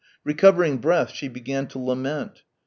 Recovering 0.23 0.77
breath, 0.79 1.11
she 1.11 1.27
began 1.27 1.67
to 1.67 1.77
lament.... 1.77 2.41